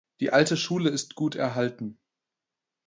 [0.19, 1.99] Die alte Schule ist gut erhalten.